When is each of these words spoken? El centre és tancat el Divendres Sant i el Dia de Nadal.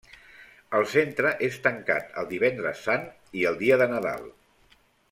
El 0.77 0.87
centre 0.93 1.33
és 1.49 1.59
tancat 1.67 2.17
el 2.23 2.31
Divendres 2.33 2.83
Sant 2.89 3.07
i 3.43 3.47
el 3.53 3.63
Dia 3.65 3.81
de 3.85 3.93
Nadal. 3.97 4.31